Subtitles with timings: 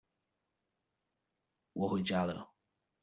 [1.73, 2.49] 我回家了